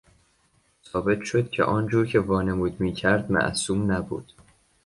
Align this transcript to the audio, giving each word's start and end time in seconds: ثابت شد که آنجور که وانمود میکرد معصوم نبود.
ثابت 0.85 1.23
شد 1.23 1.49
که 1.49 1.63
آنجور 1.63 2.05
که 2.05 2.19
وانمود 2.19 2.79
میکرد 2.81 3.31
معصوم 3.31 3.91
نبود. 3.91 4.31